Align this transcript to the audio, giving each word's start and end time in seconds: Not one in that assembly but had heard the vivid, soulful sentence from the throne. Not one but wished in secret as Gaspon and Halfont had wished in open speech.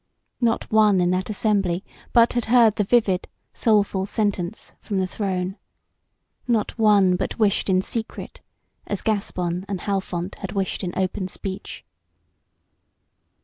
Not 0.39 0.71
one 0.71 0.99
in 0.99 1.11
that 1.11 1.29
assembly 1.29 1.83
but 2.11 2.33
had 2.33 2.45
heard 2.45 2.77
the 2.77 2.83
vivid, 2.83 3.27
soulful 3.53 4.07
sentence 4.07 4.73
from 4.79 4.97
the 4.97 5.05
throne. 5.05 5.57
Not 6.47 6.75
one 6.79 7.15
but 7.15 7.37
wished 7.37 7.69
in 7.69 7.83
secret 7.83 8.41
as 8.87 9.03
Gaspon 9.03 9.63
and 9.67 9.81
Halfont 9.81 10.39
had 10.39 10.53
wished 10.53 10.83
in 10.83 10.91
open 10.97 11.27
speech. 11.27 11.85